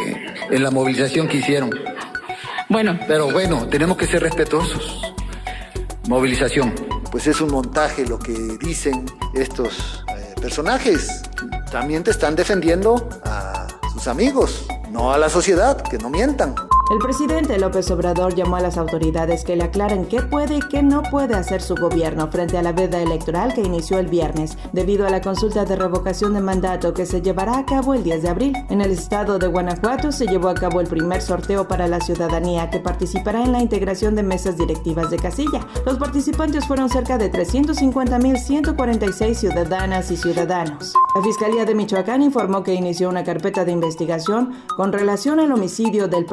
en 0.50 0.62
la 0.62 0.70
movilización 0.70 1.28
que 1.28 1.38
hicieron. 1.38 1.70
Bueno. 2.68 2.98
Pero 3.06 3.30
bueno, 3.30 3.66
tenemos 3.68 3.96
que 3.96 4.06
ser 4.06 4.22
respetuosos. 4.22 5.14
Movilización. 6.08 6.74
Pues 7.10 7.26
es 7.26 7.40
un 7.40 7.50
montaje 7.50 8.06
lo 8.06 8.18
que 8.18 8.32
dicen 8.60 9.06
estos 9.34 10.04
eh, 10.08 10.34
personajes. 10.40 11.22
También 11.70 12.02
te 12.04 12.10
están 12.10 12.34
defendiendo 12.34 13.08
a 13.24 13.66
sus 13.92 14.06
amigos, 14.08 14.66
no 14.90 15.12
a 15.12 15.18
la 15.18 15.28
sociedad, 15.28 15.82
que 15.82 15.98
no 15.98 16.10
mientan. 16.10 16.54
El 16.90 17.00
presidente 17.00 17.58
López 17.58 17.90
Obrador 17.90 18.34
llamó 18.34 18.56
a 18.56 18.60
las 18.60 18.78
autoridades 18.78 19.44
que 19.44 19.56
le 19.56 19.64
aclaren 19.64 20.06
qué 20.06 20.22
puede 20.22 20.56
y 20.56 20.60
qué 20.60 20.82
no 20.82 21.02
puede 21.02 21.34
hacer 21.34 21.60
su 21.60 21.74
gobierno 21.74 22.28
frente 22.28 22.56
a 22.56 22.62
la 22.62 22.72
veda 22.72 23.02
electoral 23.02 23.52
que 23.52 23.60
inició 23.60 23.98
el 23.98 24.06
viernes, 24.06 24.56
debido 24.72 25.06
a 25.06 25.10
la 25.10 25.20
consulta 25.20 25.66
de 25.66 25.76
revocación 25.76 26.32
de 26.32 26.40
mandato 26.40 26.94
que 26.94 27.04
se 27.04 27.20
llevará 27.20 27.58
a 27.58 27.66
cabo 27.66 27.92
el 27.92 28.04
10 28.04 28.22
de 28.22 28.28
abril. 28.30 28.54
En 28.70 28.80
el 28.80 28.92
estado 28.92 29.38
de 29.38 29.48
Guanajuato 29.48 30.12
se 30.12 30.26
llevó 30.26 30.48
a 30.48 30.54
cabo 30.54 30.80
el 30.80 30.86
primer 30.86 31.20
sorteo 31.20 31.68
para 31.68 31.88
la 31.88 32.00
ciudadanía 32.00 32.70
que 32.70 32.80
participará 32.80 33.44
en 33.44 33.52
la 33.52 33.60
integración 33.60 34.14
de 34.14 34.22
mesas 34.22 34.56
directivas 34.56 35.10
de 35.10 35.18
casilla. 35.18 35.60
Los 35.84 35.98
participantes 35.98 36.66
fueron 36.66 36.88
cerca 36.88 37.18
de 37.18 37.30
350.146 37.30 39.34
ciudadanas 39.34 40.10
y 40.10 40.16
ciudadanos. 40.16 40.94
La 41.14 41.22
Fiscalía 41.22 41.66
de 41.66 41.74
Michoacán 41.74 42.22
informó 42.22 42.62
que 42.62 42.72
inició 42.72 43.10
una 43.10 43.24
carpeta 43.24 43.66
de 43.66 43.72
investigación 43.72 44.54
con 44.74 44.90
relación 44.90 45.38
al 45.38 45.52
homicidio 45.52 46.08
del 46.08 46.24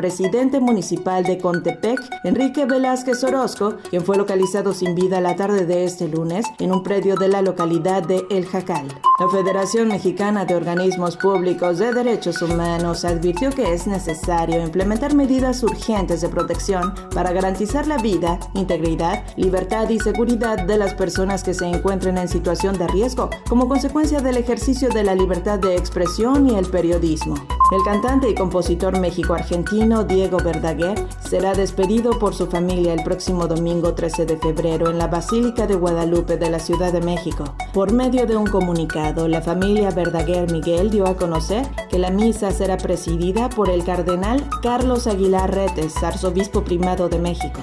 presidente 0.45 0.59
municipal 0.59 1.23
de 1.23 1.39
Contepec, 1.39 1.99
Enrique 2.23 2.65
Velázquez 2.65 3.23
Orozco, 3.23 3.77
quien 3.89 4.03
fue 4.03 4.15
localizado 4.15 4.73
sin 4.73 4.93
vida 4.93 5.19
la 5.19 5.35
tarde 5.35 5.65
de 5.65 5.85
este 5.85 6.07
lunes 6.07 6.45
en 6.59 6.71
un 6.71 6.83
predio 6.83 7.15
de 7.15 7.29
la 7.29 7.41
localidad 7.41 8.03
de 8.03 8.23
El 8.29 8.45
Jacal. 8.45 8.87
La 9.19 9.27
Federación 9.29 9.87
Mexicana 9.87 10.45
de 10.45 10.53
Organismos 10.53 11.17
Públicos 11.17 11.79
de 11.79 11.91
Derechos 11.93 12.43
Humanos 12.43 13.05
advirtió 13.05 13.49
que 13.49 13.73
es 13.73 13.87
necesario 13.87 14.61
implementar 14.61 15.15
medidas 15.15 15.63
urgentes 15.63 16.21
de 16.21 16.29
protección 16.29 16.93
para 17.15 17.31
garantizar 17.31 17.87
la 17.87 17.97
vida, 17.97 18.39
integridad, 18.53 19.23
libertad 19.37 19.89
y 19.89 19.99
seguridad 19.99 20.63
de 20.67 20.77
las 20.77 20.93
personas 20.93 21.43
que 21.43 21.55
se 21.55 21.65
encuentren 21.65 22.19
en 22.19 22.27
situación 22.27 22.77
de 22.77 22.87
riesgo 22.87 23.31
como 23.49 23.67
consecuencia 23.67 24.19
del 24.19 24.37
ejercicio 24.37 24.89
de 24.89 25.03
la 25.03 25.15
libertad 25.15 25.57
de 25.57 25.75
expresión 25.75 26.47
y 26.47 26.55
el 26.55 26.67
periodismo. 26.67 27.35
El 27.71 27.83
cantante 27.83 28.29
y 28.29 28.35
compositor 28.35 28.99
méxico-argentino 28.99 30.03
Diego 30.03 30.37
Verdaguer 30.37 31.03
será 31.19 31.55
despedido 31.55 32.19
por 32.19 32.35
su 32.35 32.45
familia 32.45 32.93
el 32.93 33.03
próximo 33.03 33.47
domingo 33.47 33.95
13 33.95 34.27
de 34.27 34.37
febrero 34.37 34.91
en 34.91 34.99
la 34.99 35.07
Basílica 35.07 35.65
de 35.65 35.73
Guadalupe 35.73 36.37
de 36.37 36.51
la 36.51 36.59
Ciudad 36.59 36.93
de 36.93 37.01
México. 37.01 37.55
Por 37.73 37.91
medio 37.91 38.27
de 38.27 38.37
un 38.37 38.45
comunicado, 38.45 39.27
la 39.27 39.41
familia 39.41 39.89
Verdaguer 39.89 40.51
Miguel 40.51 40.91
dio 40.91 41.07
a 41.07 41.17
conocer 41.17 41.67
que 41.89 41.97
la 41.97 42.11
misa 42.11 42.51
será 42.51 42.77
presidida 42.77 43.49
por 43.49 43.69
el 43.69 43.83
cardenal 43.83 44.47
Carlos 44.61 45.07
Aguilar 45.07 45.51
Retes, 45.51 46.03
arzobispo 46.03 46.63
primado 46.63 47.09
de 47.09 47.17
México. 47.17 47.61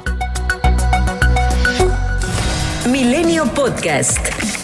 Milenio 2.91 3.45
Podcast. 3.55 4.62